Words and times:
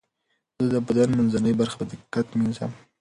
زه 0.59 0.65
د 0.73 0.75
بدن 0.87 1.09
منځنۍ 1.17 1.53
برخه 1.59 1.75
په 1.79 1.85
دقت 1.91 2.27
مینځم. 2.37 2.71